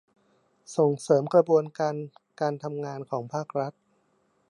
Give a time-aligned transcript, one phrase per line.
[0.75, 1.95] ส่งเสริมกระบวนการ
[2.41, 3.73] การทำงานของภาครัฐ